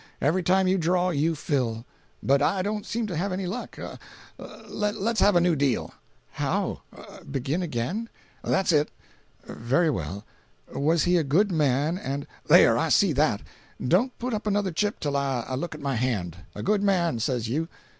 Every 0.19 0.41
time 0.41 0.67
you 0.67 0.79
draw, 0.79 1.11
you 1.11 1.35
fill; 1.35 1.85
but 2.23 2.41
I 2.41 2.63
don't 2.63 2.87
seem 2.87 3.05
to 3.05 3.15
have 3.15 3.31
any 3.31 3.45
luck. 3.45 3.77
Lets 4.39 5.19
have 5.19 5.35
a 5.35 5.39
new 5.39 5.55
deal." 5.55 5.93
"How? 6.31 6.81
Begin 7.29 7.61
again?" 7.61 8.09
"That's 8.43 8.71
it." 8.71 8.89
"Very 9.45 9.91
well. 9.91 10.25
Was 10.73 11.03
he 11.03 11.17
a 11.17 11.23
good 11.23 11.51
man, 11.51 11.99
and—" 11.99 12.25
"There—I 12.47 12.89
see 12.89 13.13
that; 13.13 13.41
don't 13.79 14.17
put 14.17 14.33
up 14.33 14.47
another 14.47 14.71
chip 14.71 14.99
till 14.99 15.15
I 15.15 15.53
look 15.53 15.75
at 15.75 15.81
my 15.81 15.93
hand. 15.97 16.37
A 16.55 16.63
good 16.63 16.81
man, 16.81 17.19
says 17.19 17.47
you? 17.47 17.67